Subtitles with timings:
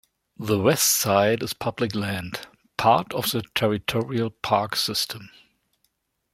[0.39, 5.29] The west side is public land, part of the Territorial Park System.